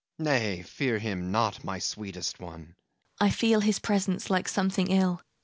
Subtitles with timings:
[0.17, 0.65] MARGARET
[3.19, 5.21] I feel his presence like something ill.